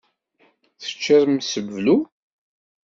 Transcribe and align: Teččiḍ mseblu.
Teččiḍ 0.81 1.23
mseblu. 1.29 1.97